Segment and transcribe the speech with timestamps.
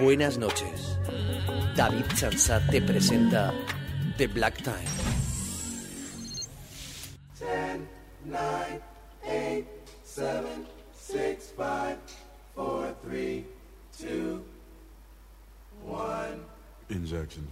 [0.00, 0.98] Buenas noches.
[1.76, 3.52] David Chansat te presenta
[4.16, 5.19] The Black Time.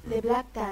[0.09, 0.23] Injection.
[0.23, 0.68] The Black Time,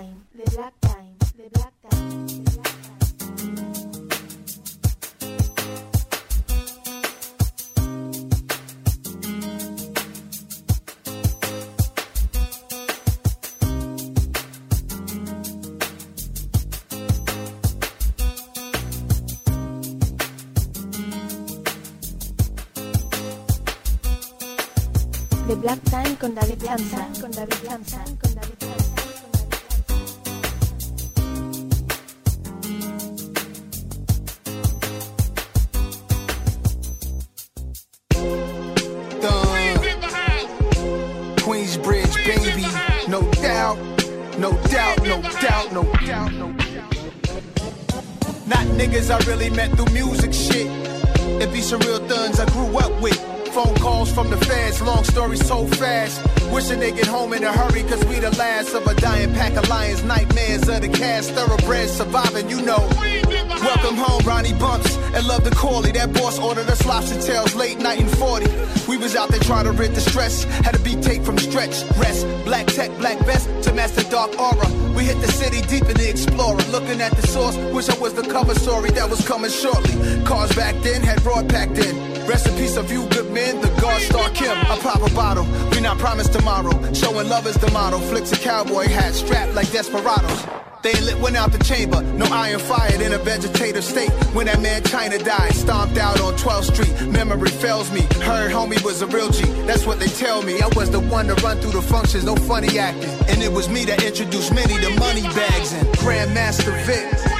[79.07, 80.25] that was coming shortly.
[80.25, 82.27] Cars back then had broad packed in.
[82.27, 84.51] Rest in peace of you good men, the God Star Kim.
[84.51, 86.73] I pop a bottle, we not promised tomorrow.
[86.93, 87.99] Showing love is the motto.
[87.99, 90.45] Flicks a cowboy hat strapped like desperados.
[90.83, 94.11] They lit went out the chamber, no iron fired in a vegetative state.
[94.35, 97.09] When that man China died, stomped out on 12th Street.
[97.09, 98.03] Memory fails me.
[98.23, 99.45] Heard homie was a real G.
[99.67, 100.61] That's what they tell me.
[100.61, 103.11] I was the one to run through the functions, no funny acting.
[103.29, 107.36] And it was me that introduced many to money bags and Grandmaster Vic.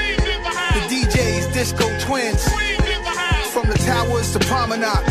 [1.17, 2.45] DJs, Disco Twins.
[3.51, 5.11] From the towers to Promenade.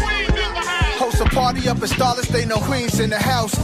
[0.99, 3.55] Host a party up in Starless, they know Queens in the house.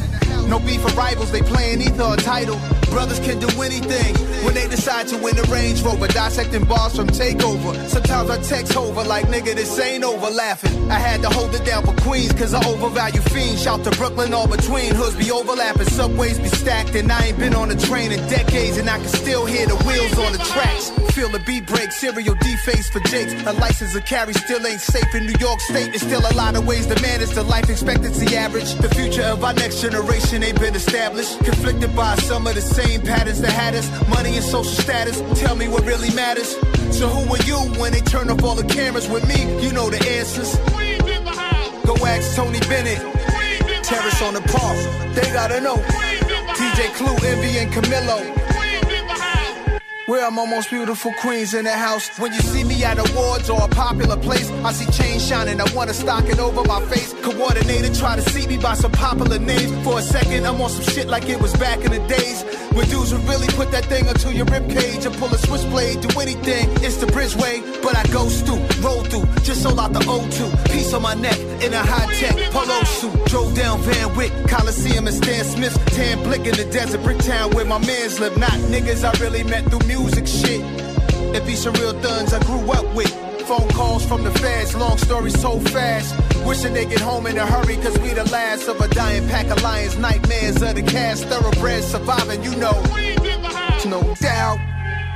[0.47, 2.59] No beef for rivals, they playing either a title.
[2.91, 4.13] Brothers can do anything
[4.43, 6.07] when they decide to win a Range Rover.
[6.07, 7.73] Dissecting bars from Takeover.
[7.87, 10.91] Sometimes I text over like, nigga, this ain't over laughing.
[10.91, 13.63] I had to hold it down for Queens, cause I overvalue fiends.
[13.63, 14.93] Shout to Brooklyn, all between.
[14.93, 16.95] Hoods be overlapping, subways be stacked.
[16.95, 19.77] And I ain't been on a train in decades, and I can still hear the
[19.87, 20.89] wheels on the tracks.
[21.15, 23.33] Feel the beat break, serial deface for Jakes.
[23.45, 25.89] A license to carry still ain't safe in New York State.
[25.91, 28.73] There's still a lot of ways to manage the life expectancy average.
[28.75, 31.37] The future of our next generation ain't been established.
[31.43, 33.87] Conflicted by some of the same patterns that had us.
[34.09, 35.21] Money and social status.
[35.39, 36.51] Tell me what really matters.
[36.97, 39.39] So who are you when they turn up all the cameras with me?
[39.63, 40.55] You know the answers.
[41.85, 42.99] Go ask Tony Bennett.
[43.83, 44.77] Terrace on the park.
[45.15, 45.77] They gotta know.
[46.59, 48.41] DJ Clue, Envy, and Camilo.
[50.07, 52.19] Where I'm almost beautiful queens in the house.
[52.19, 55.61] When you see me at awards or a popular place, I see chains shining.
[55.61, 57.13] I wanna stock it over my face.
[57.21, 59.71] Coordinated, try to see me by some popular names.
[59.85, 62.43] For a second, I'm on some shit like it was back in the days.
[62.73, 66.01] When dudes would really put that thing onto your rib cage and pull a switchblade,
[66.01, 66.69] do anything.
[66.83, 70.71] It's the bridgeway, but I go through, roll through, just sold out the O2.
[70.71, 73.25] Piece on my neck in a high tech polo suit.
[73.25, 75.75] Drove down Van Wyck, Coliseum and Stan Smith.
[75.87, 78.37] Tan blick in the desert, Bricktown where my mans live.
[78.37, 80.61] Not niggas I really met through music shit.
[81.35, 83.30] It be some real thuns I grew up with.
[83.51, 86.15] Phone calls from the feds, long story so fast.
[86.45, 89.47] Wishing they get home in a hurry, cause we the last of a dying pack
[89.47, 89.97] of lions.
[89.97, 92.81] Nightmares of the cast, thoroughbreds surviving, you know.
[93.85, 94.57] No doubt,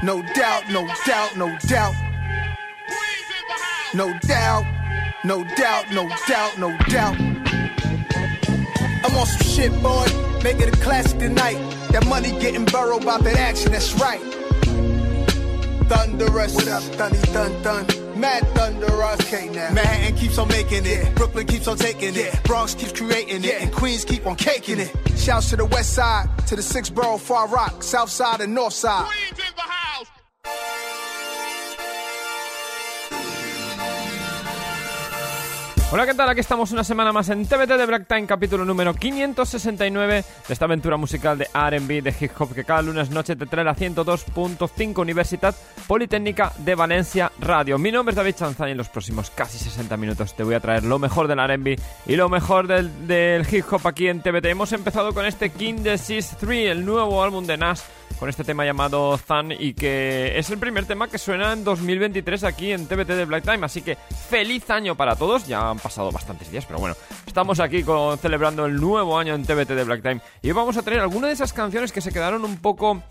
[0.04, 1.94] no doubt, no doubt, no doubt.
[3.94, 4.66] No doubt,
[5.24, 7.16] no doubt, no doubt, no doubt.
[9.06, 10.08] I'm on some shit, boy.
[10.44, 11.56] Make it a classic tonight.
[11.94, 14.20] That money getting burrowed about that action, that's right.
[15.88, 16.54] Thunderous.
[16.56, 18.05] What up, Thunny Thun Thun?
[18.26, 19.20] Mad Thunderous.
[19.22, 19.72] Okay, now.
[19.72, 21.14] Manhattan keeps on making it.
[21.14, 22.34] Brooklyn keeps on taking it.
[22.44, 23.62] Bronx keeps creating it.
[23.62, 24.92] And Queens keep on caking it.
[25.16, 28.74] Shouts to the west side, to the six borough Far Rock, south side and north
[28.74, 29.08] side.
[35.92, 36.28] Hola, ¿qué tal?
[36.28, 40.66] Aquí estamos una semana más en TBT de Black Time, capítulo número 569 de esta
[40.66, 44.98] aventura musical de R&B de hip hop que cada lunes noche te trae la 102.5
[44.98, 45.56] Universidad
[45.88, 47.78] Politécnica de Valencia Radio.
[47.78, 50.60] Mi nombre es David Chanzani y en los próximos casi 60 minutos te voy a
[50.60, 51.78] traer lo mejor del R&B
[52.08, 54.46] y lo mejor del, hip hop aquí en TBT.
[54.48, 57.86] Hemos empezado con este King Disease 3, el nuevo álbum de Nas
[58.20, 62.44] con este tema llamado Zan y que es el primer tema que suena en 2023
[62.44, 63.66] aquí en TBT de Black Time.
[63.66, 65.48] Así que feliz año para todos.
[65.48, 66.96] Ya han pasado bastantes días, pero bueno,
[67.26, 70.82] estamos aquí con, celebrando el nuevo año en TBT de Black Time y vamos a
[70.82, 73.02] tener algunas de esas canciones que se quedaron un poco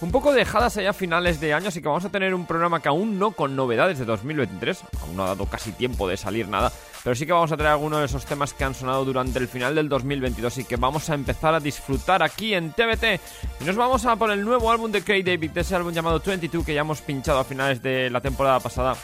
[0.00, 2.80] un poco dejadas allá a finales de año, así que vamos a tener un programa
[2.80, 6.48] que aún no con novedades de 2023, aún no ha dado casi tiempo de salir
[6.48, 6.72] nada,
[7.04, 9.46] pero sí que vamos a traer algunos de esos temas que han sonado durante el
[9.46, 13.20] final del 2022 y que vamos a empezar a disfrutar aquí en TBT.
[13.60, 16.22] Y nos vamos a por el nuevo álbum de Craig David, de ese álbum llamado
[16.24, 18.96] 22 que ya hemos pinchado a finales de la temporada pasada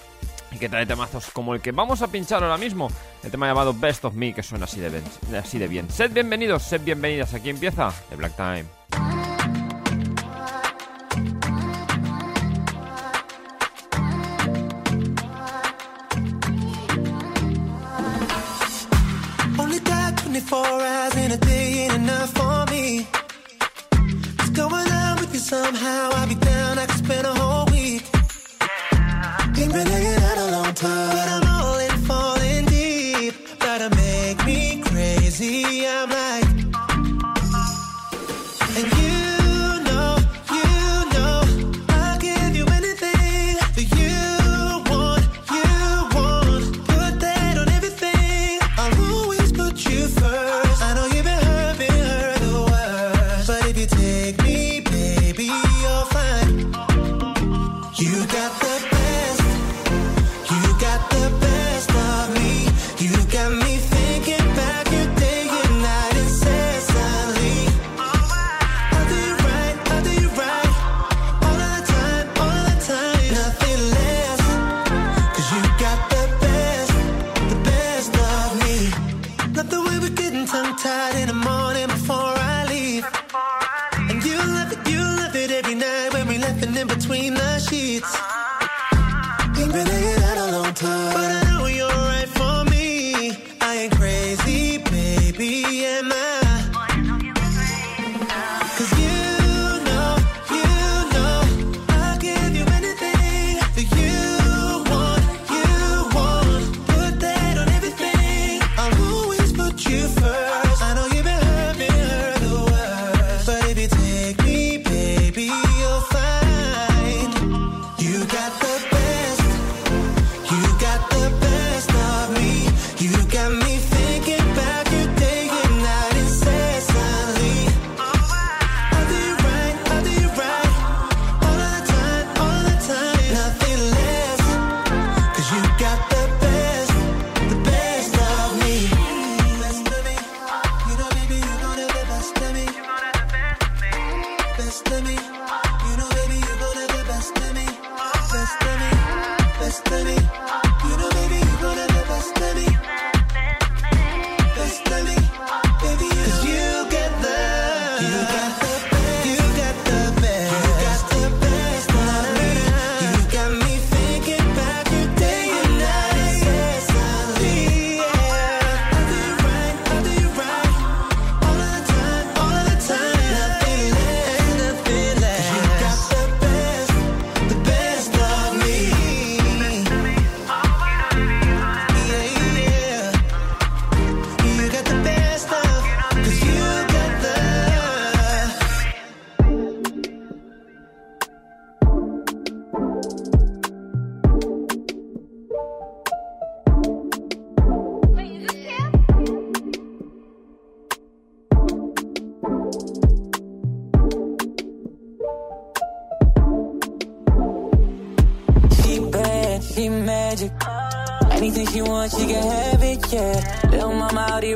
[0.51, 2.91] y que trae temazos como el que vamos a pinchar ahora mismo,
[3.23, 5.05] el tema llamado Best of Me, que suena así de, bien,
[5.39, 5.91] así de bien.
[5.91, 8.80] Sed bienvenidos, sed bienvenidas, aquí empieza The Black Time.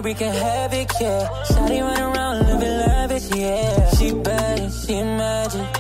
[0.07, 1.29] Out here wreaking havoc, yeah.
[1.45, 3.91] Shawty run around living lavish, yeah.
[3.91, 5.77] She bad, she magic.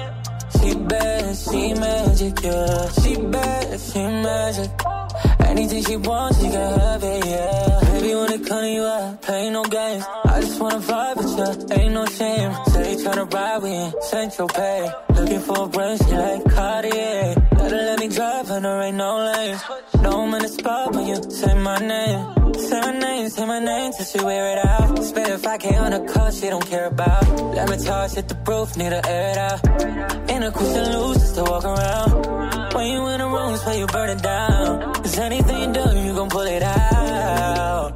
[0.60, 2.88] She bad, she magic, yeah.
[3.02, 4.70] She bad, she magic.
[5.46, 7.80] Anything she wants, she can have it, yeah.
[7.92, 10.04] Baby, when it comes to you, I play no games.
[10.24, 11.76] I just wanna vibe with ya.
[11.76, 12.52] ain't no shame.
[12.72, 14.90] Say tryna ride, we in Central Pay.
[15.14, 17.34] Looking for a brunch, she like Cartier.
[17.56, 19.62] Gotta let me drive, and there ain't no lanes.
[20.02, 22.54] No, I'm in the spot when you say my name.
[22.54, 25.02] Say my name, say my name till she wear it out.
[25.02, 27.54] Spend a 5K on a car she don't care about.
[27.54, 30.30] Let me charge, hit the roof, need to air it out.
[30.30, 32.53] In a question loose just to walk around.
[32.74, 34.92] When you in the rooms where you burn it down.
[34.94, 37.92] Cause anything you do, you gon' pull it out.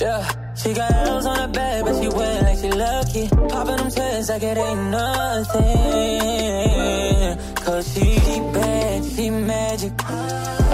[0.00, 3.28] Yeah, she got L's on her back, but she wet like she lucky.
[3.28, 5.60] Popping them tests like it ain't nothing.
[7.56, 9.92] Cause she, she bad, she magic.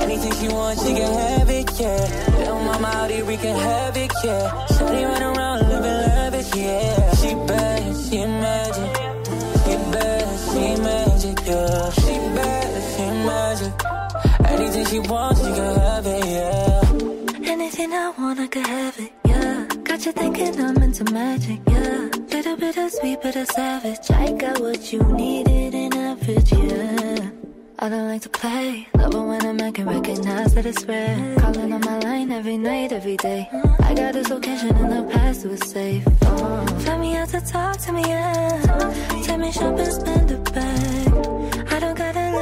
[0.05, 2.37] Anything she wants, she can have it, yeah.
[2.39, 4.67] Little mama out here wreaking havoc, yeah.
[4.69, 7.15] Shawty run around living lavish, yeah.
[7.15, 8.97] She bad, she magic.
[9.65, 12.06] She bad, she magic, yeah.
[14.89, 17.51] She wants, she can have it, yeah.
[17.53, 19.67] Anything I want, I could have it, yeah.
[19.85, 22.09] Got you thinking I'm into magic, yeah.
[22.31, 24.11] Little bit of sweet, but a savage.
[24.11, 27.31] I got what you needed in average, yeah.
[27.79, 31.37] I don't like to play, love it when a man can recognize that it's rare.
[31.41, 33.49] Calling on my line every night, every day.
[33.81, 36.05] I got this location in the past, it was safe.
[36.83, 38.95] Fly me out to talk to me, yeah.
[39.25, 41.56] Take me shopping, spend a bag.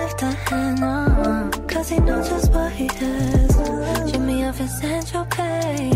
[0.04, 1.50] Lift a hand, no.
[1.66, 2.88] Cause he knows just what he.
[2.88, 5.92] Drop me off in Central Pay.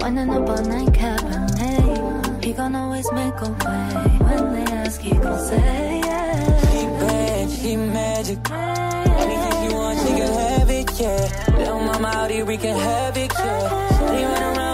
[0.00, 2.44] Winding up all night, Cabernet.
[2.44, 4.18] He gon' always make a way.
[4.26, 6.60] When they ask, he gon' say, yeah.
[6.70, 8.38] She bad, she magic.
[8.50, 11.56] Anything she wants, she can have it, yeah.
[11.56, 13.88] Little mama out here wreaking havoc, yeah.
[13.96, 14.67] Shawty run around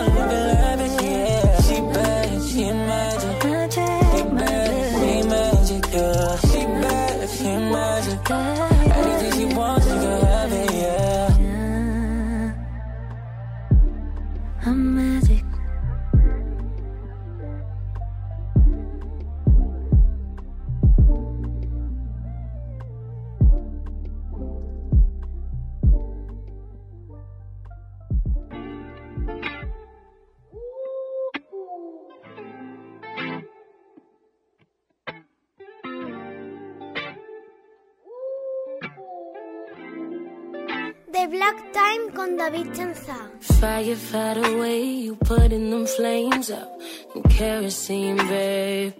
[42.44, 46.68] Fire, fight away, you putting them flames out
[47.14, 48.92] and kerosene, babe.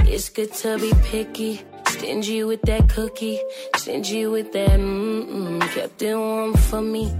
[0.00, 3.40] It's good to be picky, stingy with that cookie,
[3.76, 5.62] stingy with that mm-mm.
[5.62, 7.10] Kept it warm for me.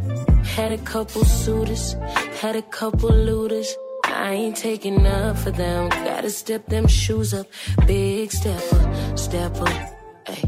[0.44, 1.94] Had a couple suitors,
[2.42, 3.74] had a couple looters.
[4.04, 5.88] I ain't taking up for them.
[5.88, 7.46] Gotta step them shoes up,
[7.86, 9.92] big stepper, stepper.
[10.26, 10.42] Ay.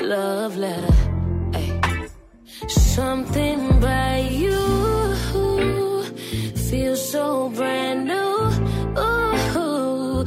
[0.00, 1.17] Love letter.
[2.68, 5.14] Something by you
[6.54, 8.50] feels so brand new.
[9.00, 10.24] Ooh,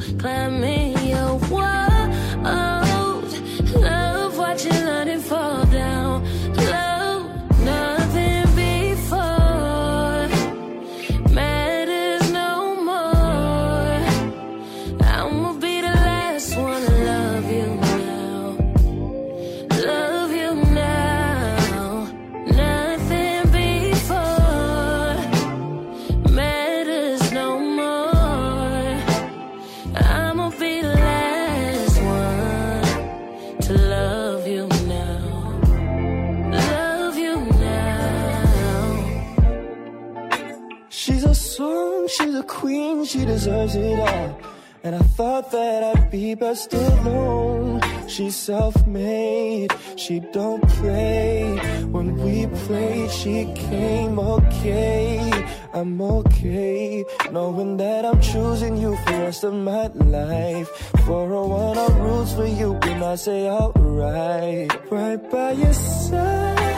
[41.32, 44.38] a song, she's a queen, she deserves it all.
[44.84, 47.80] And I thought that I'd be best alone.
[48.06, 51.56] She's self-made, she don't play.
[51.94, 52.34] When we
[52.66, 55.30] played, she came okay.
[55.72, 60.68] I'm okay, knowing that I'm choosing you for the rest of my life.
[61.06, 64.68] For a one, I rules for you, and I say alright.
[64.90, 66.76] Right by your side.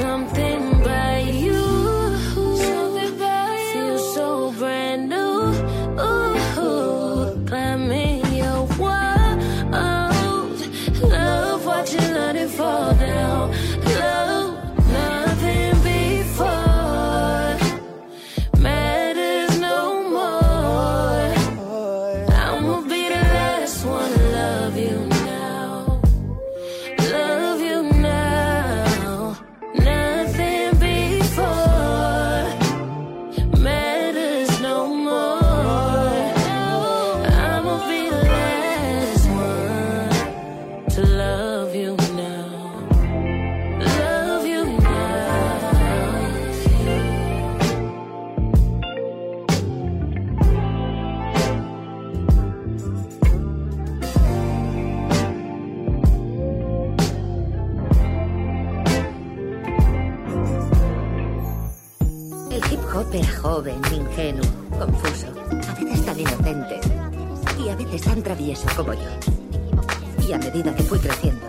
[0.00, 1.59] Something by you
[63.60, 64.46] joven, ingenuo,
[64.78, 65.26] confuso,
[65.68, 66.80] a veces tan inocente
[67.58, 69.10] y a veces tan travieso como yo.
[70.26, 71.46] Y a medida que fui creciendo,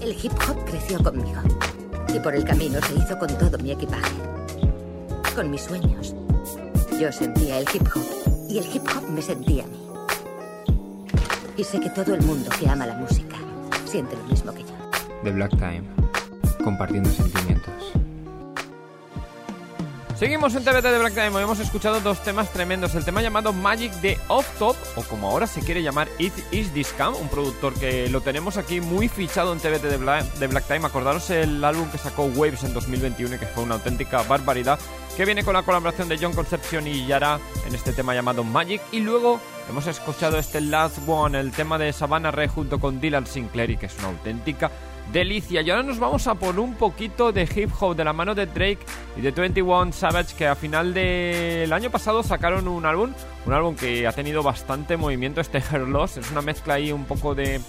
[0.00, 1.40] el hip hop creció conmigo.
[2.14, 4.14] Y por el camino se hizo con todo mi equipaje.
[5.34, 6.14] Con mis sueños.
[6.98, 9.82] Yo sentía el hip hop y el hip hop me sentía a mí.
[11.58, 13.36] Y sé que todo el mundo que ama la música
[13.84, 14.74] siente lo mismo que yo.
[15.24, 15.84] The Black Time,
[16.64, 18.07] compartiendo sentimientos.
[20.18, 21.40] Seguimos en TBT de Black Time.
[21.40, 22.92] Hemos escuchado dos temas tremendos.
[22.96, 26.72] El tema llamado Magic de Off Top, o como ahora se quiere llamar It Is
[26.72, 30.66] This un productor que lo tenemos aquí muy fichado en TBT de Black, de Black
[30.66, 30.84] Time.
[30.84, 34.80] Acordaros el álbum que sacó Waves en 2021 y que fue una auténtica barbaridad.
[35.16, 38.82] Que viene con la colaboración de John Conception y Yara en este tema llamado Magic.
[38.90, 43.28] Y luego hemos escuchado este Last One, el tema de Savannah Rey junto con Dylan
[43.28, 44.68] Sinclair, y que es una auténtica
[45.12, 45.62] delicia.
[45.62, 48.46] Y ahora nos vamos a por un poquito de hip hop de la mano de
[48.46, 48.80] Drake
[49.16, 53.12] y de 21 Savage que a final del año pasado sacaron un álbum,
[53.46, 57.04] un álbum que ha tenido bastante movimiento, este Hair Loss, es una mezcla ahí un
[57.04, 57.60] poco de...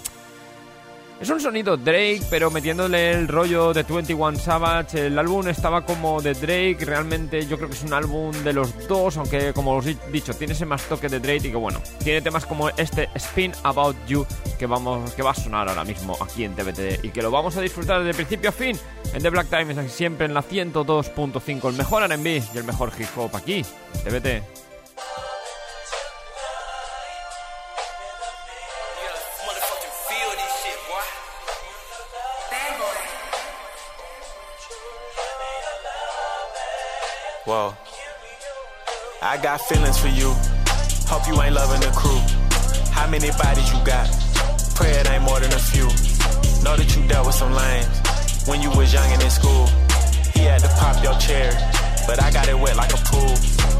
[1.20, 5.08] Es un sonido Drake, pero metiéndole el rollo de 21 Savage.
[5.08, 6.78] El álbum estaba como de Drake.
[6.80, 10.34] Realmente yo creo que es un álbum de los dos, aunque como os he dicho,
[10.34, 13.98] tiene ese más toque de Drake y que bueno, tiene temas como este Spin About
[14.08, 14.26] You
[14.58, 17.58] que vamos que va a sonar ahora mismo aquí en TBT y que lo vamos
[17.58, 18.78] a disfrutar desde principio a fin
[19.14, 22.94] en The Black Times, aquí siempre en la 102.5, el mejor R&B y el mejor
[22.98, 24.60] hip hop aquí en TBT.
[37.50, 37.74] Whoa.
[39.24, 40.36] I got feelings for you.
[41.10, 42.22] Hope you ain't loving the crew.
[42.94, 44.06] How many bodies you got?
[44.76, 45.90] Pray it ain't more than a few.
[46.62, 47.90] Know that you dealt with some lames
[48.46, 49.66] when you was young and in school.
[50.38, 51.50] He had to pop your chair,
[52.06, 53.34] but I got it wet like a pool.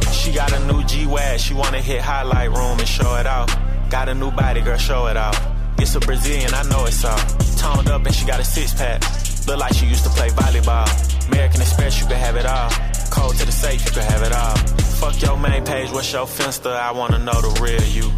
[0.10, 3.56] She got a new G-Wag, she wanna hit highlight room and show it out.
[3.92, 5.38] Got a new body, girl, show it out.
[5.78, 7.20] It's a Brazilian, I know it's all.
[7.56, 9.04] Toned up and she got a six pack.
[9.46, 10.90] Look like she used to play volleyball.
[11.28, 12.89] American Express, you can have it all.
[13.10, 14.56] Code to the safe, you can have it all.
[15.00, 16.72] Fuck your main page, what's your finsta?
[16.72, 18.12] I wanna know the real you.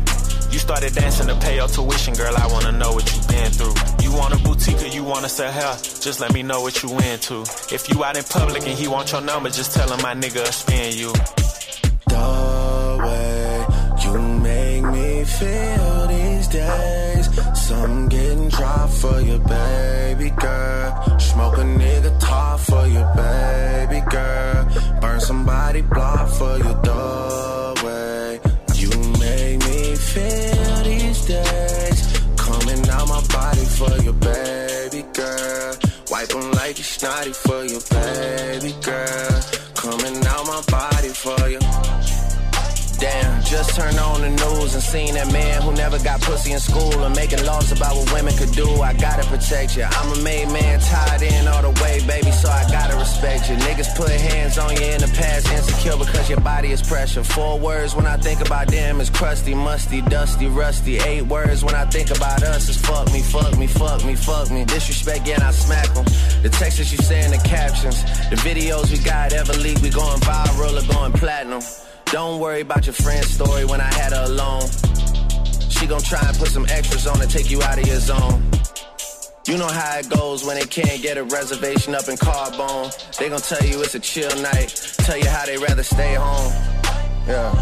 [0.52, 2.36] You started dancing to pay your tuition, girl.
[2.36, 3.74] I wanna know what you been through.
[4.04, 5.76] You want a boutique or you wanna sell hair?
[6.02, 7.44] Just let me know what you into.
[7.74, 10.46] If you out in public and he want your number, just tell him my nigga
[10.52, 11.14] spin you.
[14.82, 17.28] Make me feel these days.
[17.68, 21.20] Some getting dry for you, baby girl.
[21.20, 25.00] Smoke a nigga top for you, baby girl.
[25.02, 28.40] Burn somebody block for you, the way
[28.76, 28.90] you
[29.20, 32.00] make me feel these days.
[32.38, 35.76] Coming out my body for you, baby girl.
[36.10, 39.42] Wipe them like it's snotty for you, baby girl.
[39.76, 41.61] Coming out my body for you.
[43.52, 47.04] Just turned on the news and seen that man who never got pussy in school
[47.04, 48.66] and making laws about what women could do.
[48.80, 49.84] I gotta protect you.
[49.84, 53.58] I'm a made man, tied in all the way, baby, so I gotta respect you.
[53.58, 57.26] Niggas put hands on you in the past, insecure because your body is pressure.
[57.26, 61.00] Four words when I think about them is crusty, musty, dusty, rusty.
[61.00, 64.50] Eight words when I think about us is fuck me, fuck me, fuck me, fuck
[64.50, 64.64] me.
[64.64, 66.06] Disrespect, yeah, and I smack them.
[66.42, 69.90] The texts that you say in the captions, the videos we got ever leak, we
[69.90, 71.62] going viral or going platinum.
[72.12, 74.68] Don't worry about your friend's story when I had her alone.
[75.70, 78.52] She gon' try and put some extras on to take you out of your zone.
[79.48, 82.92] You know how it goes when they can't get a reservation up in Carbone.
[83.18, 86.52] They gon' tell you it's a chill night, tell you how they rather stay home.
[87.28, 87.54] Yeah.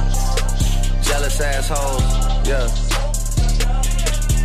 [1.03, 3.09] Jealous assholes, yeah.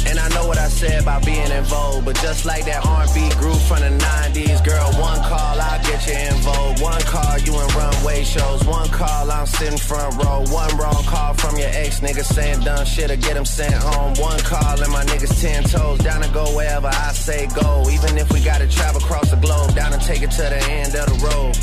[0.07, 3.31] And I know what I said about being in vogue, but just like that R&B
[3.41, 6.81] group from the 90s, girl, one call, I'll get you in vogue.
[6.81, 8.65] One call, you in runway shows.
[8.65, 10.45] One call, I'm sitting front row.
[10.49, 14.15] One wrong call from your ex nigga saying dumb shit or get him sent home.
[14.15, 17.89] One call and my niggas 10 toes, down to go wherever I say go.
[17.91, 20.95] Even if we gotta travel across the globe, down and take it to the end
[20.95, 21.57] of the road.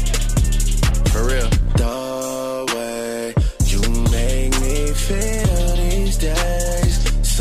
[1.12, 1.50] For real.
[1.76, 3.34] The way
[3.68, 6.61] you make me feel these days.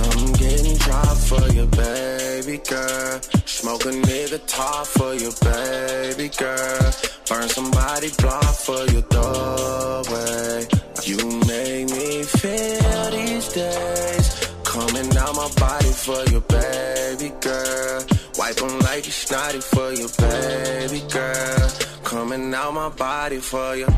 [0.01, 3.21] Some getting dry for you, baby girl.
[3.45, 6.93] Smoke a nigga top for you, baby girl.
[7.29, 9.29] Burn somebody block for your the
[10.11, 10.57] way
[11.05, 11.19] you
[11.51, 14.27] make me feel these days.
[14.65, 18.05] Coming out my body for you, baby girl.
[18.39, 21.71] Wipe them like it's snotty for you, baby girl.
[22.05, 23.89] Coming out my body for you.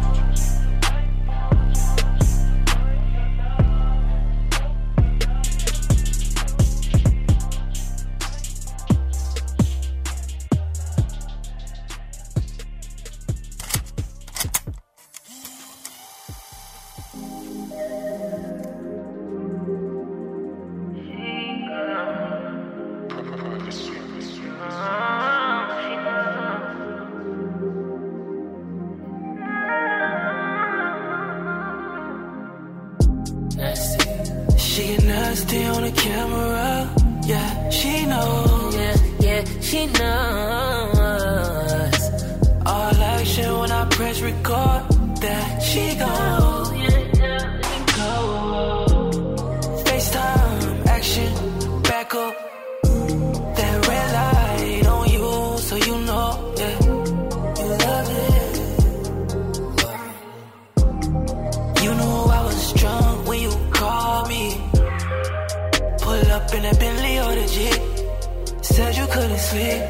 [69.13, 69.83] Couldn't sleep.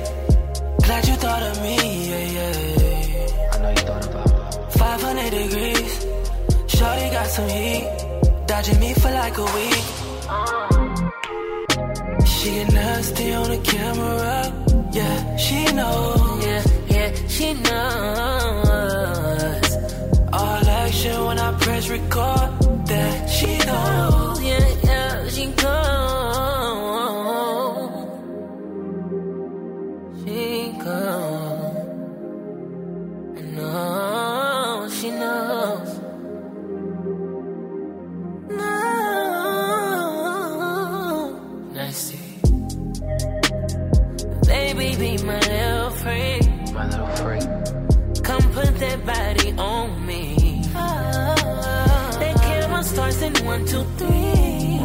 [0.85, 1.77] Glad you thought of me,
[2.11, 3.53] yeah, yeah.
[3.53, 4.79] I know you thought about me.
[4.79, 5.93] 500 degrees.
[6.75, 7.87] Shorty got some heat.
[8.47, 9.85] Dodging me for like a week.
[12.33, 14.35] She get nasty on the camera.
[14.93, 16.45] Yeah, she knows.
[16.47, 16.63] Yeah,
[16.95, 18.59] yeah, she knows.
[20.33, 22.49] All action when I press record.
[22.91, 24.43] That she knows.
[24.43, 26.12] Yeah, yeah, she goes.
[53.53, 54.81] One, two, three.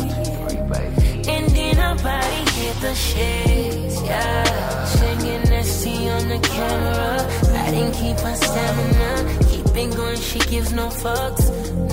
[1.33, 4.85] And then our body hit the shades, yeah.
[4.85, 7.13] Singing nasty on the camera.
[7.63, 9.11] I didn't keep her stamina.
[9.49, 11.45] Keep it going, she gives no fucks.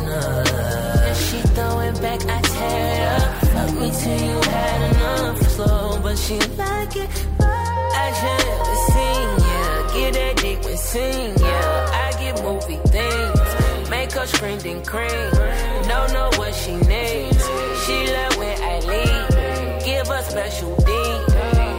[0.07, 1.07] Nah.
[1.07, 3.31] And she throw it back, I tear it up.
[3.55, 5.39] Fuck me till you had enough.
[5.55, 7.11] Slow, but she like it.
[8.05, 9.93] Action, the scene, yeah.
[9.95, 12.03] Get that dick and sing, yeah.
[12.03, 13.54] I get movie things.
[13.95, 15.31] Make her scream then cream.
[15.93, 17.45] Don't know what she needs.
[17.85, 19.29] She love when I leave.
[19.85, 20.91] Give her special D.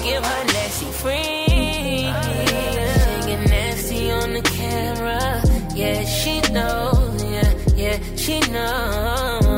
[0.08, 2.08] Give her nasty free.
[2.23, 5.41] She get nasty on the camera.
[5.75, 7.23] Yeah, she knows.
[7.36, 9.51] Yeah, yeah, she knows.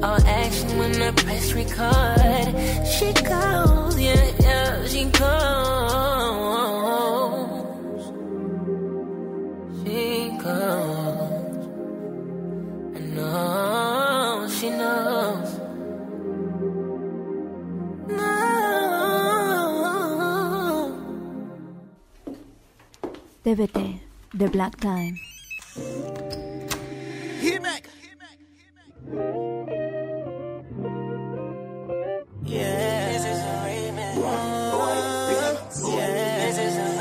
[0.00, 2.54] All action when I press record.
[2.94, 3.98] She goes.
[4.00, 5.63] Yeah, yeah, she goes.
[23.44, 24.00] TBT,
[24.32, 25.20] The Black Time.
[32.42, 33.12] Yeah.
[33.12, 33.60] This is a.
[35.76, 36.40] Yeah.
[36.40, 36.96] This is a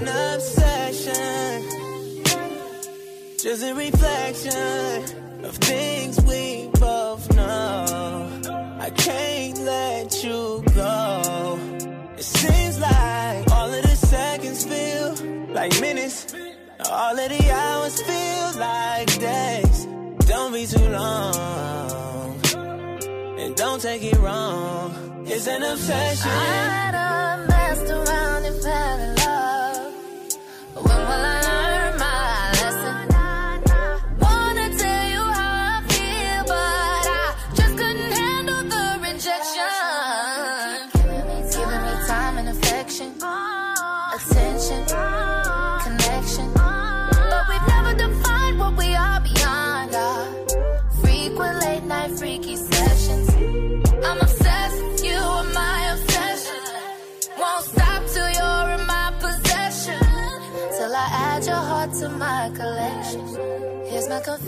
[0.00, 1.60] an obsession.
[3.36, 4.79] Just a reflection
[17.10, 19.88] All of the hours feel like days.
[20.28, 22.40] Don't be too long.
[23.36, 25.24] And don't take it wrong.
[25.26, 27.19] It's an obsession.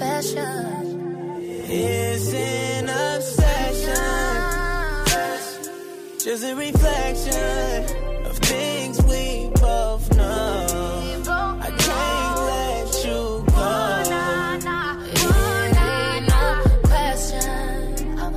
[0.03, 1.31] Confession.
[1.69, 3.95] It's an obsession.
[6.19, 7.85] Just a reflection
[8.27, 10.67] of things we both know.
[11.61, 13.71] I can't let you go.
[15.79, 16.45] Ain't no
[16.85, 18.19] question.
[18.19, 18.33] I'm.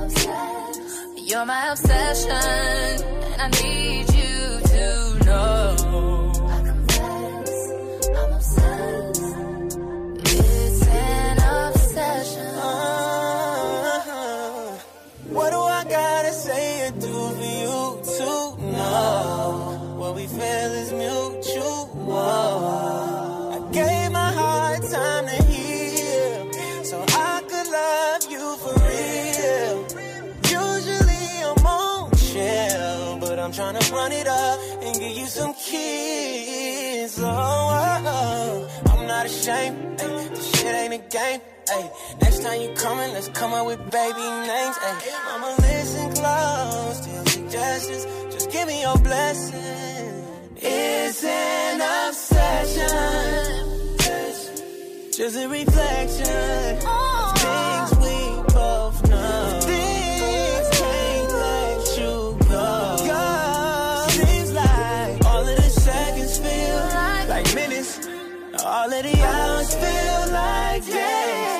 [1.16, 2.95] You're my obsession.
[42.46, 44.76] Time you coming, let's come up with baby names.
[44.76, 46.96] Hey, Mama, listen close.
[47.02, 48.04] Still suggestions.
[48.32, 50.24] Just give me your blessing.
[50.56, 52.86] It's an obsession.
[55.12, 56.78] Just a reflection.
[57.42, 58.16] Things we
[58.54, 59.60] both know.
[60.78, 62.14] Can't let you.
[62.48, 63.26] Go.
[64.08, 66.80] Seems like all of the seconds feel
[67.28, 67.92] like minutes.
[68.64, 71.55] All of the hours feel like days.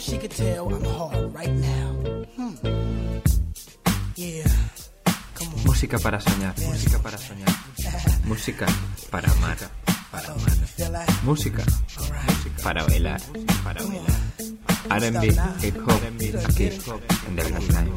[0.00, 1.90] If she could tell I'm hard right now.
[2.36, 2.54] Hmm.
[4.16, 4.48] Yeah.
[5.64, 7.48] Música para soñar, música para soñar.
[8.24, 8.66] Música
[9.10, 9.58] para amar,
[10.10, 10.56] para amar.
[11.24, 13.20] Música, música para bailar,
[13.64, 14.20] para bailar.
[14.90, 15.26] R&B,
[15.62, 16.02] hip hop,
[16.48, 16.64] aquí
[17.26, 17.90] en The Black Time.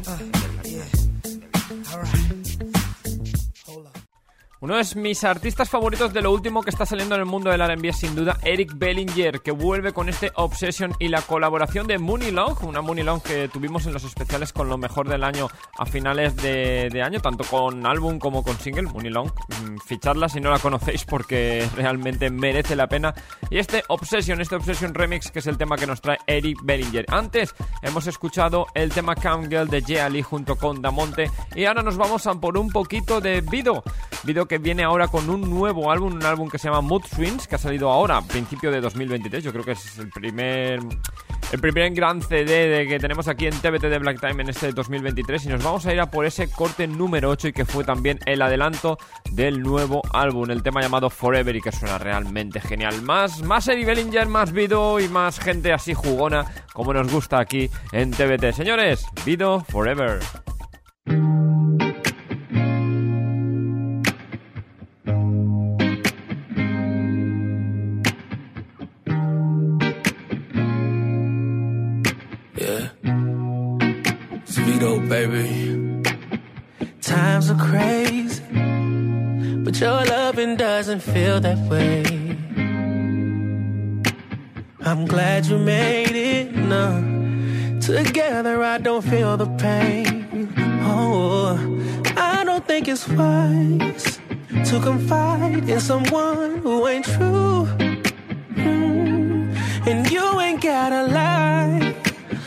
[4.64, 7.60] Uno de mis artistas favoritos de lo último que está saliendo en el mundo del
[7.60, 11.98] R&B es sin duda Eric Bellinger, que vuelve con este Obsession y la colaboración de
[11.98, 15.48] Mooney Long, una Mooney Long que tuvimos en los especiales con lo mejor del año
[15.78, 18.84] a finales de, año, tanto con álbum como con single.
[18.84, 23.14] Mooney Long, mm, fichadla si no la conocéis porque realmente merece la pena.
[23.50, 27.04] Y este Obsession, este Obsession Remix, que es el tema que nos trae Eric Bellinger.
[27.10, 31.98] Antes hemos escuchado el tema Count Girl de Jay junto con Damonte y ahora nos
[31.98, 33.82] vamos a por un poquito de Vido.
[34.22, 37.46] Vido que viene ahora con un nuevo álbum, un álbum que se llama Mood Swings,
[37.46, 39.42] que ha salido ahora, principio de 2023.
[39.42, 40.80] Yo creo que es el primer
[41.52, 44.72] el primer gran CD de que tenemos aquí en TBT de Black Time en este
[44.72, 47.84] 2023 y nos vamos a ir a por ese corte número 8 y que fue
[47.84, 48.98] también el adelanto
[49.30, 53.02] del nuevo álbum, el tema llamado Forever y que suena realmente genial.
[53.02, 57.70] Más, más Eddie Bellinger, más Vido y más gente así jugona como nos gusta aquí
[57.92, 58.52] en TBT.
[58.52, 60.18] Señores, Vido Forever.
[74.74, 76.02] Vito, baby.
[77.00, 78.42] Times are crazy,
[79.62, 82.02] but your loving doesn't feel that way.
[84.80, 86.56] I'm glad you made it.
[86.56, 86.88] No,
[87.80, 90.52] together I don't feel the pain.
[90.82, 91.56] Oh,
[92.16, 94.18] I don't think it's wise
[94.68, 97.68] to confide in someone who ain't true.
[98.56, 99.56] Mm,
[99.86, 101.94] And you ain't gotta lie.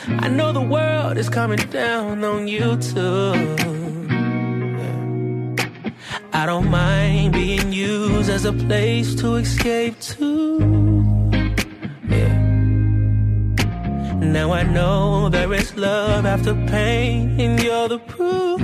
[0.09, 3.33] I know the world is coming down on you too.
[6.33, 10.59] I don't mind being used as a place to escape to.
[12.09, 12.37] Yeah.
[14.15, 18.61] Now I know there is love after pain, and you're the proof.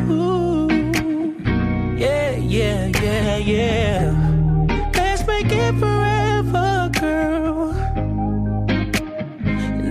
[1.99, 4.11] Yeah, yeah, yeah, yeah.
[4.95, 6.22] Let's make it forever,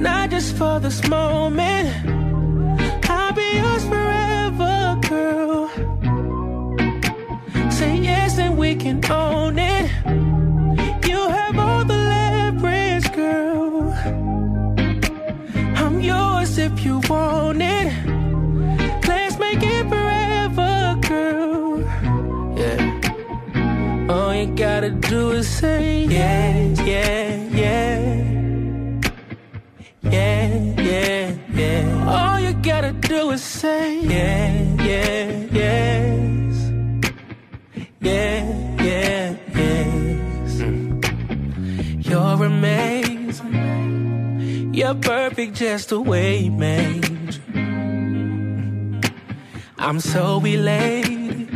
[0.03, 1.89] Not just for this moment.
[3.09, 5.69] I'll be yours forever, girl.
[7.71, 9.91] Say yes and we can own it.
[11.09, 13.93] You have all the leverage, girl.
[15.83, 17.93] I'm yours if you want it.
[19.07, 21.81] Let's make it forever, girl.
[22.59, 24.11] Yeah.
[24.11, 27.42] All you gotta do is say yes, yeah,
[33.63, 34.51] say yeah,
[34.83, 35.23] yeah,
[35.61, 36.55] yes.
[38.01, 38.43] Yeah,
[38.89, 40.53] yeah, yes.
[42.09, 43.55] You're amazing.
[44.75, 47.37] You're perfect just the way you made.
[49.79, 51.49] I'm so elated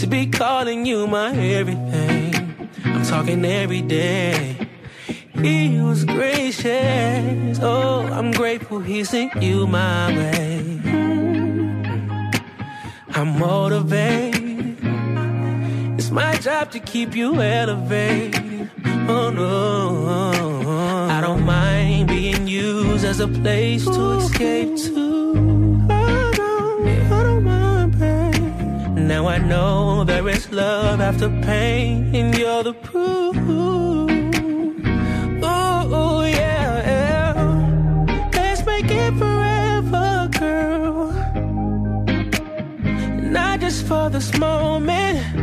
[0.00, 2.68] to be calling you my everything.
[2.84, 4.41] I'm talking every day.
[5.42, 7.58] He was gracious.
[7.60, 10.80] Oh, I'm grateful he sent you my way.
[13.14, 14.78] I'm motivated.
[15.98, 18.70] It's my job to keep you elevated.
[19.08, 25.86] Oh no, I don't mind being used as a place to escape to.
[25.90, 29.08] I don't, I don't mind.
[29.08, 33.91] Now I know there is love after pain, and you're the proof.
[43.80, 45.41] For this moment.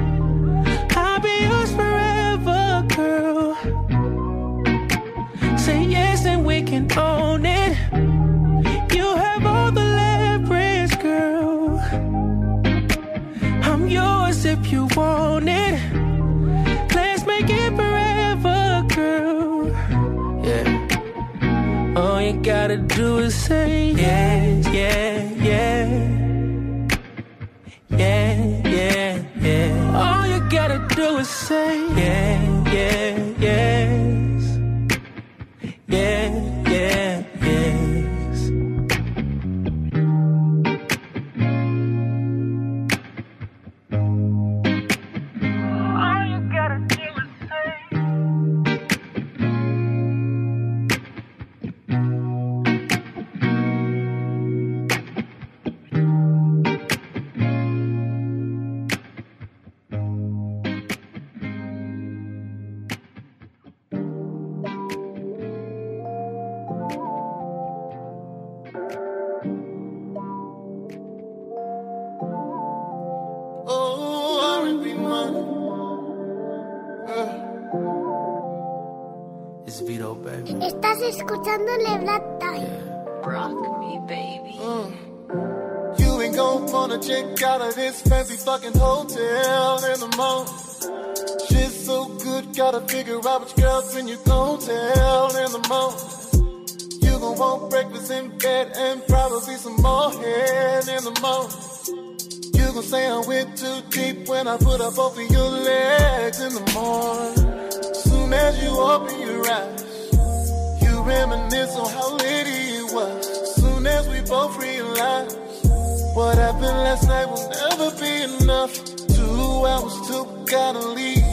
[116.16, 118.74] What happened last night will never be enough.
[119.08, 121.24] Two hours we gotta leave.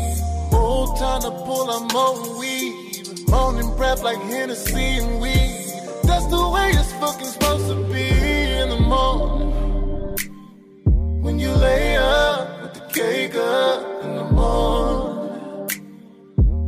[0.53, 2.75] More time to pull our more weed.
[3.29, 5.67] Morning breath like Hennessy and weed.
[6.05, 8.09] That's the way it's fucking supposed to be
[8.61, 9.53] in the morning.
[11.23, 15.71] When you lay up with the cake up in the morning.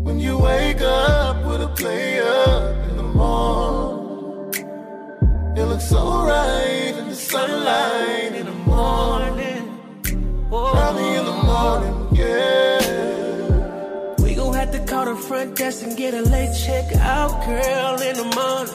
[0.04, 4.54] When you wake up with a play up in the morning.
[5.56, 6.77] It looks so right in the
[7.28, 9.62] sunlight in the morning.
[10.50, 12.78] Early in the morning, yeah.
[14.22, 18.00] We gon' have to call the front desk and get a late check out, girl,
[18.08, 18.74] in the morning.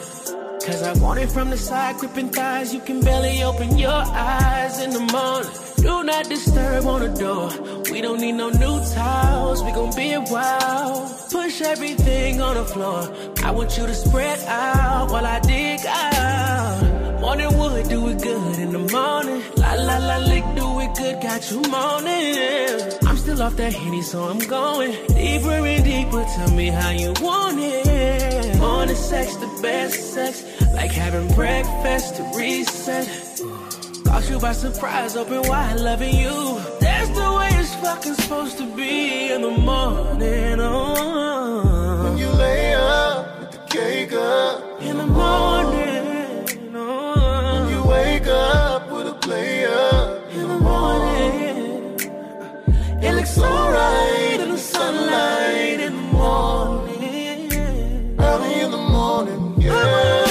[0.65, 2.73] Cause I want it from the side, gripping thighs.
[2.73, 4.01] You can barely open your
[4.35, 5.51] eyes in the morning.
[5.77, 7.49] Do not disturb on the door.
[7.91, 9.63] We don't need no new towels.
[9.63, 11.09] We gon' be a while.
[11.31, 13.01] Push everything on the floor.
[13.43, 16.92] I want you to spread out while I dig out.
[17.33, 19.41] Morning wood, do it good in the morning.
[19.57, 23.07] La la la, lick, do it good, got you moaning.
[23.07, 26.23] I'm still off that henny, so I'm going deeper and deeper.
[26.35, 28.59] Tell me how you want it.
[28.59, 30.43] Morning sex, the best sex,
[30.75, 33.07] like having breakfast to reset.
[34.05, 36.61] Caught you by surprise, open wide, loving you.
[36.81, 40.59] That's the way it's fucking supposed to be in the morning.
[40.59, 42.03] Oh.
[42.03, 45.82] When you lay up with the cake up in the morning.
[53.33, 57.51] It looks so right in the sunlight in the morning.
[58.19, 60.21] Early in the morning, yeah.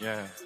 [0.00, 0.39] Yeah.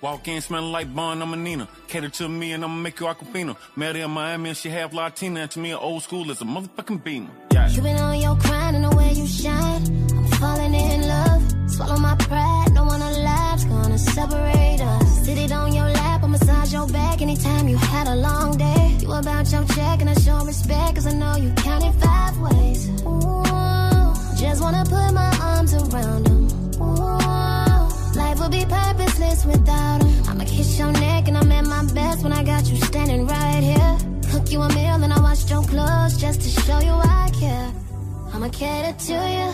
[0.00, 1.66] Walk in smelling like Bon, I'm a Nina.
[1.88, 3.56] Cater to me and I'ma make you Aquafina.
[3.74, 5.40] Met her in Miami and she half Latina.
[5.40, 7.30] And to me, an old school is a motherfucking beamer.
[7.52, 7.68] Yeah.
[7.68, 9.82] You been on your grind and the way you shine.
[10.16, 11.42] I'm falling in love.
[11.70, 12.72] Swallow my pride.
[12.74, 15.24] No one alive's gonna separate us.
[15.24, 16.22] Sit it on your lap.
[16.22, 18.98] I massage your back anytime you had a long day.
[19.00, 20.94] You about your check and I show respect.
[20.94, 22.88] Cause I know you counted five ways.
[23.02, 23.42] Ooh,
[24.36, 26.27] just wanna put my arms around him.
[30.78, 33.98] Your neck and I'm at my best when I got you standing right here.
[34.30, 37.72] Cook you a meal and I washed your clothes just to show you I care.
[38.32, 39.48] I'ma cater to you.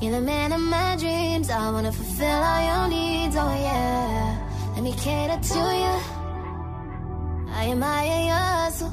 [0.00, 1.48] You're the man of my dreams.
[1.50, 3.36] I wanna fulfill all your needs.
[3.36, 4.72] Oh yeah.
[4.74, 5.96] Let me cater to you.
[7.52, 8.92] I admire your hustle.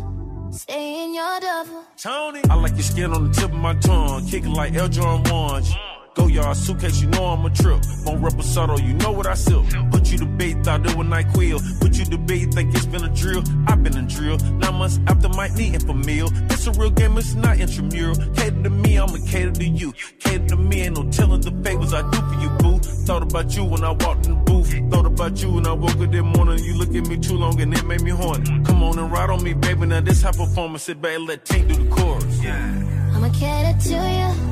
[0.51, 1.83] Stay in your double.
[1.97, 2.41] Tony.
[2.49, 4.25] I like your skin on the tip of my tongue.
[4.27, 5.73] Kicking like El John ones.
[6.13, 7.77] Go yard suitcase, you know I'm a trip.
[8.05, 9.63] On reposado, you know what I sip.
[9.91, 11.79] Put you to bait, thought it was NyQuil.
[11.79, 13.43] Put you to bait, think it's been a drill.
[13.67, 14.37] I've been a drill.
[14.37, 16.27] Nine months after my eating for meal.
[16.49, 18.15] It's a real game, it's not intramural.
[18.35, 19.93] Cater to me, I'ma cater to you.
[20.19, 22.79] Cater to me, ain't no telling the favors I do for you, boo.
[22.79, 24.91] Thought about you when I walked in the booth.
[24.91, 26.61] Thought about you when I woke up that morning.
[26.61, 28.63] You look at me too long and it made me horny.
[28.65, 29.85] Come on and ride on me, baby.
[29.85, 32.41] Now this high performance, back and let Tank do the chorus.
[32.43, 34.50] I'ma cater to you.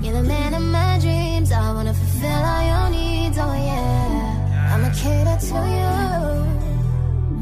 [0.00, 1.50] You're the man of my dreams.
[1.50, 3.36] I wanna fulfill all your needs.
[3.36, 5.94] Oh yeah, I'ma cater to you.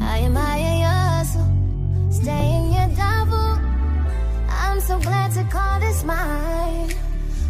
[0.03, 1.07] I admire your
[2.13, 3.53] stay in your double.
[4.49, 6.91] I'm so glad to call this mine.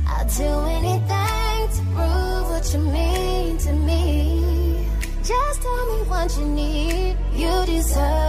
[0.09, 4.87] I'll do anything to prove what you mean to me.
[5.23, 7.17] Just tell me what you need.
[7.33, 8.26] You deserve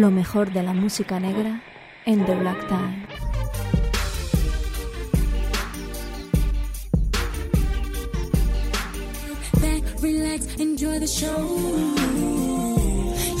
[0.00, 1.60] Lo mejor de la música negra
[2.06, 3.06] en The Black Tie.
[9.60, 11.94] back, relax, enjoy the show.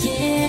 [0.02, 0.48] Yeah.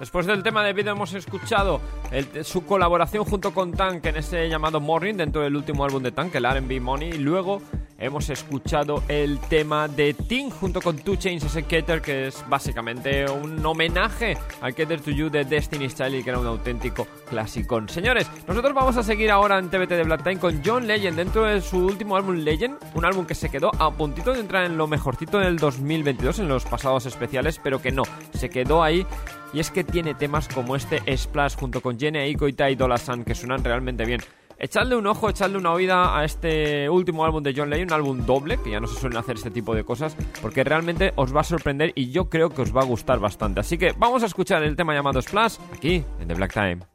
[0.00, 1.80] Después del tema de video hemos escuchado
[2.10, 6.10] el- su colaboración junto con Tank en ese llamado Morning dentro del último álbum de
[6.10, 7.10] Tank, el R&B Money.
[7.10, 7.62] Y luego
[8.02, 13.64] hemos escuchado el tema de Ting junto con Two Chains Keter que es básicamente un
[13.64, 17.88] homenaje al Keter to You de Destiny Style y que era un auténtico clasicón.
[17.88, 21.44] Señores, nosotros vamos a seguir ahora en TBT de Black Time con John Legend dentro
[21.44, 24.76] de su último álbum Legend, un álbum que se quedó a puntito de entrar en
[24.76, 28.02] lo mejorcito del 2022 en los pasados especiales, pero que no,
[28.34, 29.06] se quedó ahí
[29.52, 32.96] y es que tiene temas como este Splash junto con Jenny Aiko y Ty Dolla
[32.96, 34.20] Sign que suenan realmente bien.
[34.64, 38.24] Echadle un ojo, echadle una oída a este último álbum de John Legend, un álbum
[38.24, 41.40] doble, que ya no se suelen hacer este tipo de cosas, porque realmente os va
[41.40, 43.58] a sorprender y yo creo que os va a gustar bastante.
[43.58, 46.91] Así que vamos a escuchar el tema llamado Splash aquí en The Black Time.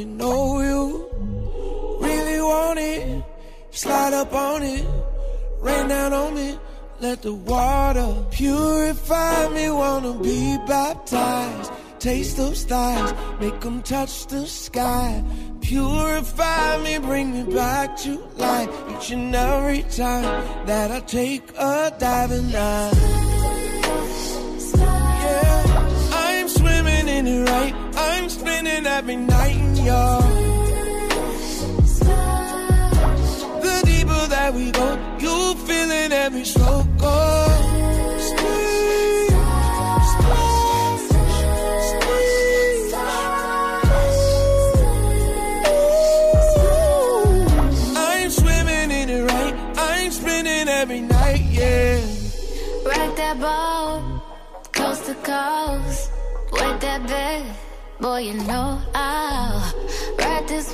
[0.00, 3.24] Me know you really want it.
[3.70, 4.84] Slide up on it,
[5.60, 6.58] rain down on me.
[7.00, 9.70] Let the water purify me.
[9.70, 11.70] Wanna be baptized.
[11.98, 15.22] Taste those thighs, make them touch the sky.
[15.60, 18.70] Purify me, bring me back to life.
[18.92, 22.90] Each and every time that I take a dive and I.
[25.24, 25.62] Yeah,
[26.26, 27.74] I'm swimming in it right.
[27.96, 29.69] I'm spinning every night
[33.64, 36.86] The deeper that we go, you feel it every stroke.
[47.96, 49.54] I'm swimming in it right.
[49.78, 52.00] I'm spinning every night, yeah.
[52.84, 54.02] Rock that boat,
[54.72, 56.10] coast to coast.
[56.52, 57.46] Wet that bed,
[58.00, 59.29] boy, you know I'll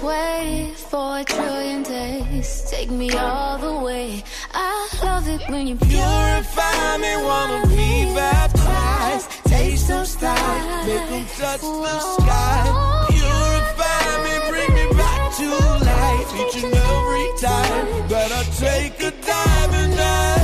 [0.07, 2.49] ride for a trillion days.
[2.71, 4.23] Take me all the way.
[4.53, 9.29] I love it when you Purify me, wanna be baptized.
[9.45, 12.63] Taste those thighs, make them touch the sky.
[13.11, 15.49] Purify me, bring me back to
[15.91, 17.87] life each and every time.
[18.09, 20.36] But I take a dive and dive.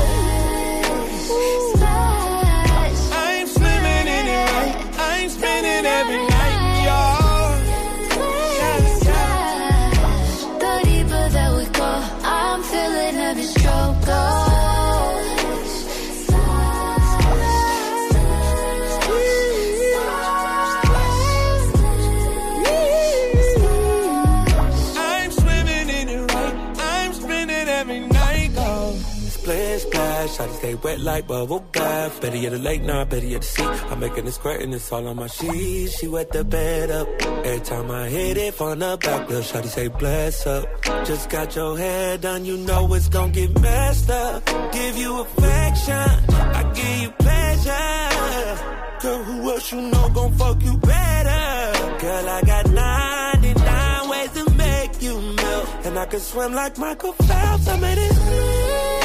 [30.73, 32.21] Stay wet like bubble bath.
[32.21, 33.65] Better yet, a late night, better yet, a sea.
[33.65, 35.99] I'm making it squirt and it's all on my sheets.
[35.99, 37.09] She wet the bed up.
[37.45, 40.65] Every time I hit it from the back, little shawty say bless up.
[41.05, 44.45] Just got your hair done, you know it's gon' get messed up.
[44.73, 46.11] Give you affection,
[46.59, 48.59] I give you pleasure.
[49.03, 51.99] Girl, who else you know gon' fuck you better?
[52.01, 55.69] Girl, I got 99 ways to make you melt.
[55.85, 59.02] And I can swim like Michael Phelps, I made it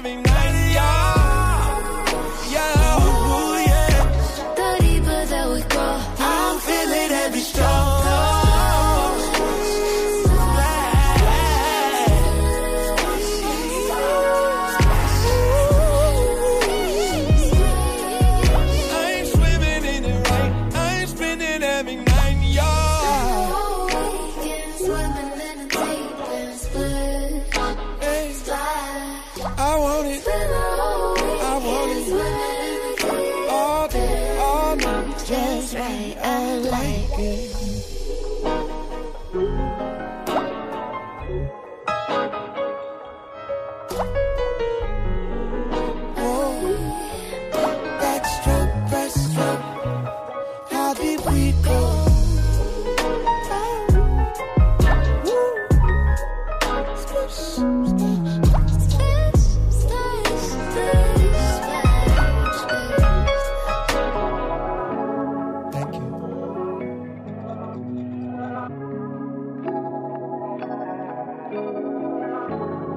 [0.00, 0.29] spinning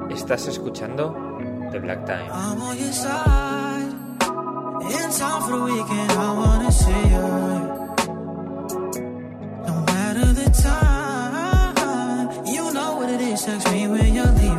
[0.09, 1.13] Estás escuchando
[1.71, 2.29] The Black Time.
[2.31, 3.91] I'm on your side.
[4.83, 7.27] In time for the weekend, I wanna see you.
[9.67, 11.75] No matter the time,
[12.45, 14.02] you know what it is, sex me with.
[14.23, 14.52] You.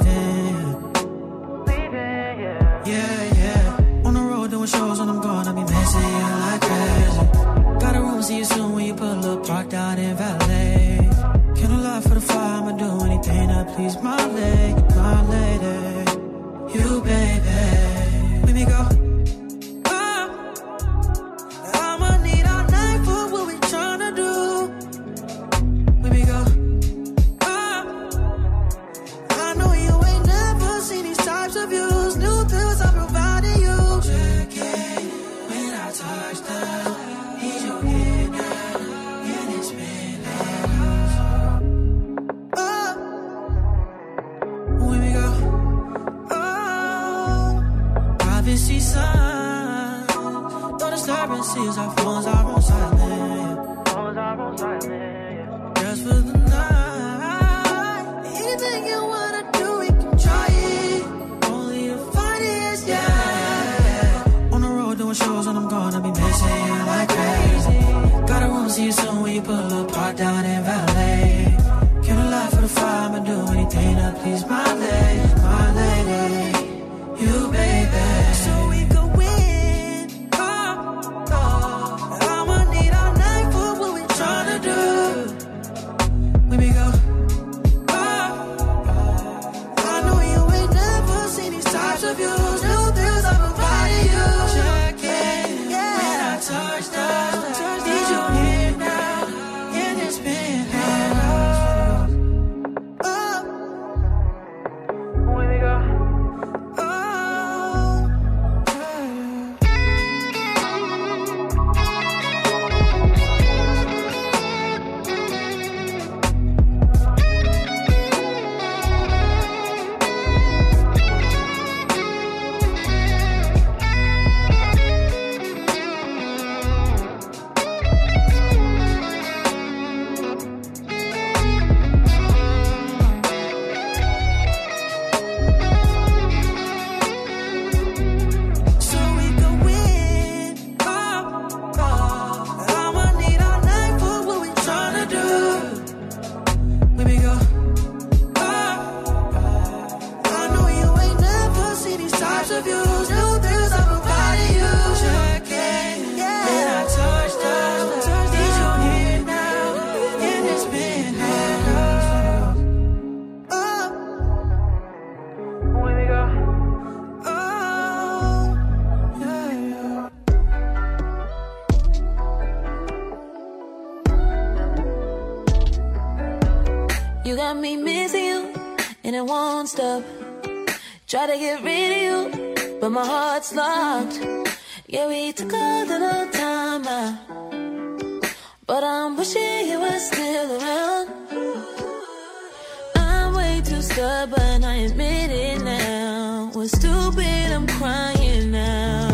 [194.37, 196.51] but I admit it now.
[196.55, 199.09] Was stupid, I'm crying now.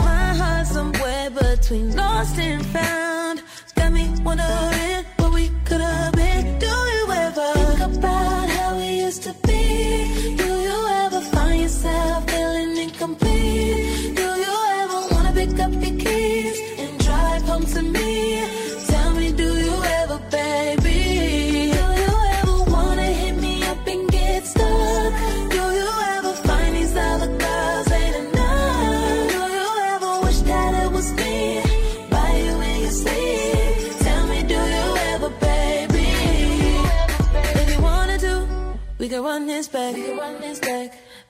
[0.00, 3.42] My heart's somewhere between lost and found.
[3.74, 5.01] Got me wondering.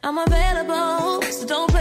[0.05, 1.72] I'm available, so don't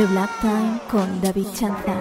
[0.00, 1.94] The Black Time con David Chanza.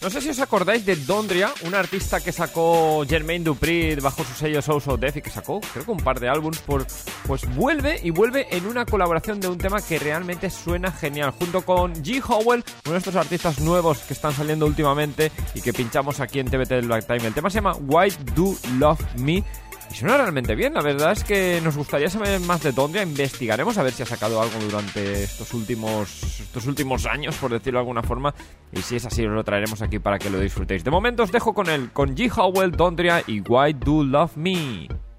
[0.00, 4.32] No sé si os acordáis de Dondria, una artista que sacó Jermaine Dupri bajo su
[4.34, 6.86] sello Soul So Death y que sacó, creo que un par de álbums, por,
[7.26, 11.62] pues vuelve y vuelve en una colaboración de un tema que realmente suena genial, junto
[11.62, 12.22] con G.
[12.24, 16.48] Howell, uno de estos artistas nuevos que están saliendo últimamente y que pinchamos aquí en
[16.48, 17.26] TBT del Black Time.
[17.26, 19.44] El tema se llama Why Do Love Me.
[19.90, 23.76] Y suena realmente bien, la verdad es que nos gustaría saber más de Dondria, investigaremos
[23.76, 27.82] a ver si ha sacado algo durante estos últimos, estos últimos años, por decirlo de
[27.82, 28.32] alguna forma,
[28.72, 30.84] y si es así os lo traeremos aquí para que lo disfrutéis.
[30.84, 32.30] De momento os dejo con él, con G.
[32.34, 35.09] Howell, Dondria y Why Do Love Me.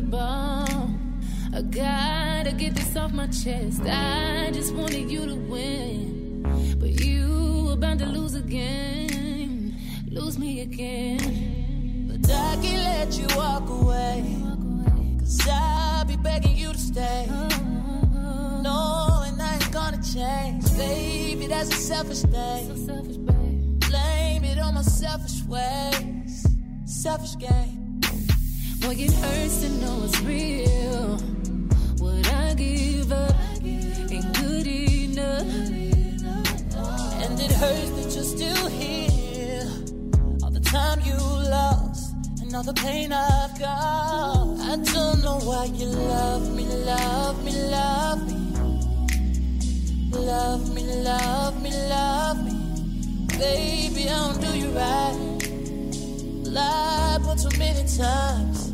[0.00, 0.90] The ball.
[1.52, 3.82] I gotta get this off my chest.
[3.82, 6.42] I just wanted you to win.
[6.78, 9.76] But you about to lose again.
[10.08, 12.08] Lose me again.
[12.08, 14.24] But I can't let you walk away.
[15.18, 17.26] Cause I'll be begging you to stay.
[17.28, 20.64] No, and I ain't gonna change.
[20.76, 23.78] Baby, that's a selfish thing.
[23.88, 26.46] Blame it on my selfish ways.
[26.86, 27.79] Selfish game.
[28.80, 31.18] Boy, it hurts to know it's real.
[31.98, 35.46] What I give up ain't good enough.
[37.22, 39.68] And it hurts that you're still here.
[40.42, 44.58] All the time you lost and all the pain I've got.
[44.60, 48.40] I don't know why you love me, love me, love me.
[50.12, 52.52] Love me, love me, love me.
[53.38, 55.16] Baby, I don't do you right.
[56.46, 58.69] Lied one too many times.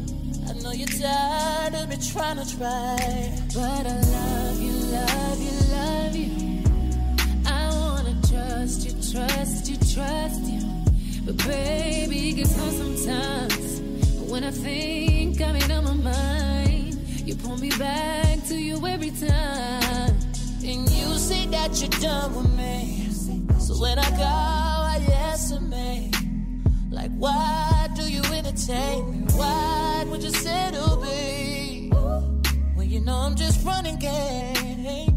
[0.99, 3.31] Tired of me trying to try.
[3.55, 6.63] But I love you, love you, love you.
[7.45, 10.63] I wanna trust you, trust you, trust you.
[11.27, 13.81] But baby, it gets hard sometimes.
[13.81, 16.95] But when I think I'm in on my mind,
[17.27, 20.17] you pull me back to you every time.
[20.65, 23.09] And you say that you're done with me.
[23.59, 24.97] So when I go, I
[25.29, 26.11] answer me.
[26.91, 27.76] Like, why
[28.55, 29.25] me?
[29.35, 31.91] Why would you settle me?
[32.75, 35.13] When you know I'm just running game.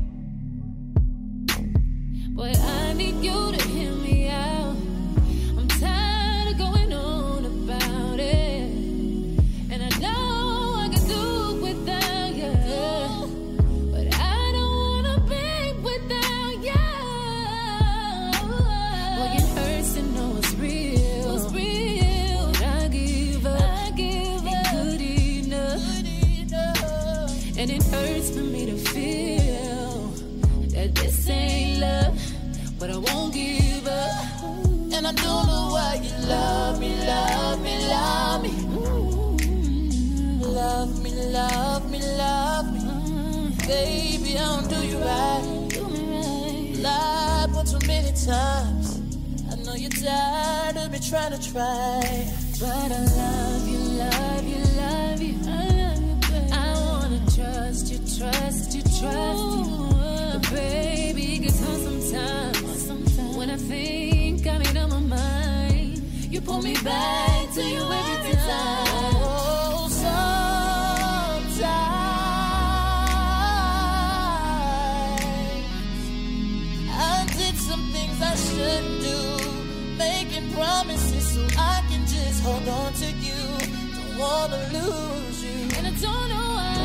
[2.35, 4.18] Boy, I need you to hear me
[35.09, 38.51] I do the why you love me, love me, love me.
[40.45, 43.55] Love me, love me, love me.
[43.65, 45.67] Baby, I don't do you right.
[45.69, 45.81] Do.
[46.83, 49.01] Lied one too many times.
[49.51, 52.29] I know you're tired of me trying to try.
[52.59, 55.39] But I love you, love you, love you.
[55.47, 56.51] I love you, baby.
[56.53, 59.65] I wanna trust you, trust you, trust you.
[59.73, 64.18] Ooh, baby, it gets hard sometimes, sometimes when I think.
[66.31, 69.15] You pull me back to you every time.
[69.15, 69.89] Oh,
[76.91, 79.19] I did some things I shouldn't do,
[79.97, 83.41] making promises so I can just hold on to you.
[83.95, 86.75] Don't wanna lose you, and I don't know why.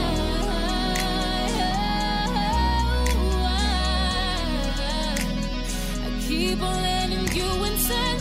[6.28, 8.13] keep on letting you inside.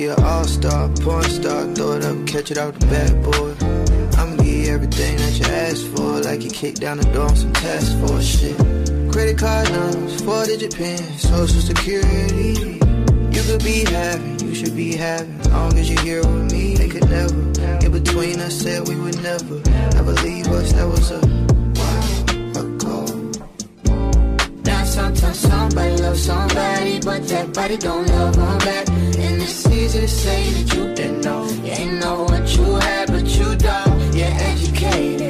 [0.00, 3.62] She an all-star, porn star, throw it up, catch it off the backboard.
[4.16, 7.36] I'ma give you everything that you asked for, like you kicked down the door on
[7.36, 8.56] some task force shit.
[9.12, 12.80] Credit card numbers, four-digit pin, social security.
[13.30, 16.76] You could be having, you should be having, long as you're here with me.
[16.76, 17.38] They could never,
[17.84, 19.60] in between us, said we would never,
[19.92, 20.72] never leave us.
[20.72, 21.20] That was a
[25.20, 28.88] tell somebody love somebody, but that body don't love her back.
[28.88, 31.44] And the easy to say that you didn't know.
[31.64, 34.14] You ain't know what you had, but you don't.
[34.14, 35.29] You're educated.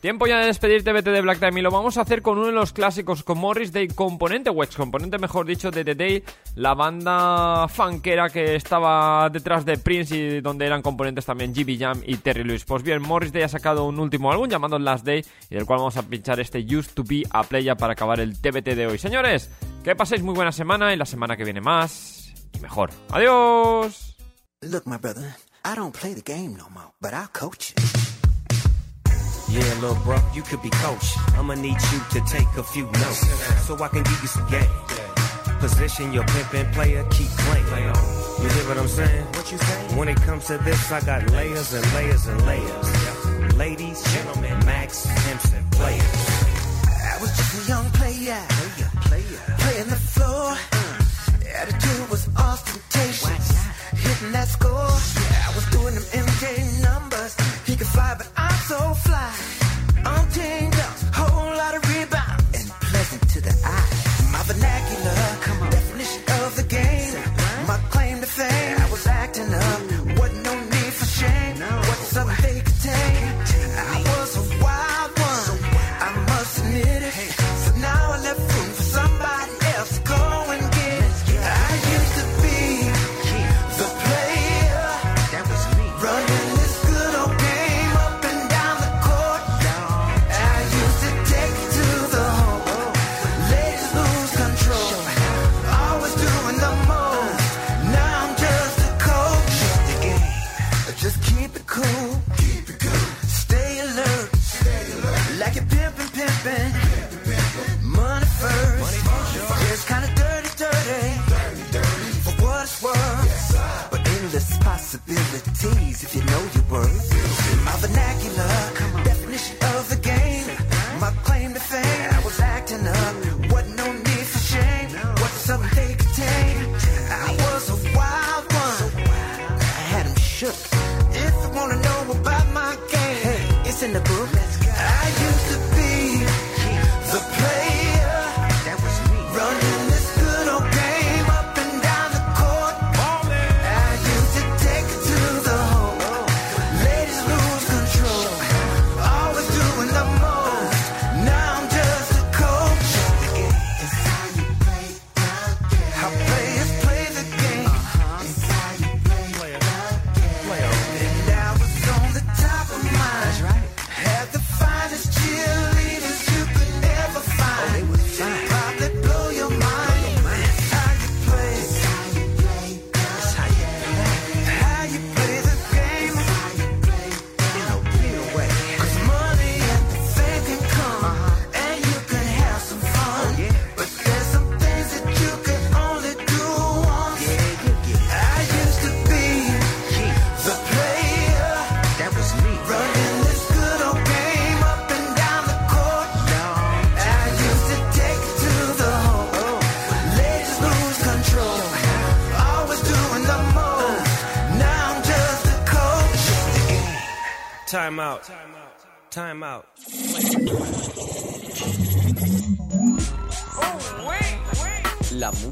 [0.00, 1.60] Tiempo ya de despedirte, vete de Black Time.
[1.60, 4.56] Y lo vamos a hacer con uno de los clásicos, con Morris Day, componente, o
[4.74, 6.24] componente, mejor dicho, de The Day,
[6.54, 12.02] la banda funkera que estaba detrás de Prince y donde eran componentes también GB Jam
[12.06, 12.64] y Terry Lewis.
[12.64, 15.80] Pues bien, Morris Day ha sacado un último álbum llamado Last Day, y del cual
[15.80, 18.96] vamos a pinchar este Used to Be a Playa para acabar el TBT de hoy.
[18.98, 19.50] Señores,
[19.84, 22.90] que paséis muy buena semana y la semana que viene más y mejor.
[23.10, 24.16] ¡Adiós!
[24.62, 27.99] Look, my brother, I don't play the game no more, but I'll coach you.
[29.50, 31.16] Yeah, little bro, you could be coach.
[31.36, 33.26] I'ma need you to take a few notes
[33.66, 34.70] so I can give you some game.
[35.58, 37.66] Position your pimpin' player, keep playing.
[37.66, 39.24] You hear what I'm saying?
[39.34, 39.96] What you say?
[39.96, 43.56] When it comes to this, I got layers and layers and layers.
[43.56, 46.20] Ladies, gentlemen, max, pimps, and players.
[46.86, 50.56] I was just a young player, player, player, playing the floor.
[51.60, 53.50] Attitude was ostentatious,
[53.98, 54.70] hitting that score.
[54.70, 56.69] Yeah, I was doing them MJ
[58.94, 59.32] fly.
[60.04, 60.69] I'm chained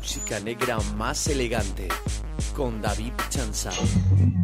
[0.09, 1.87] música negra más elegante
[2.57, 4.38] con David Chanzal.